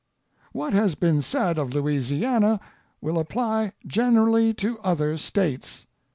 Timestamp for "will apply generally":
3.01-4.51